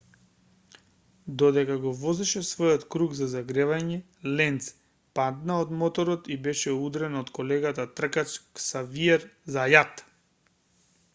[1.41, 3.99] додека го возеше својот круг за загревање
[4.39, 4.69] ленц
[5.19, 10.03] падна од моторот и беше удрен од колегата тркач ксавиер зајат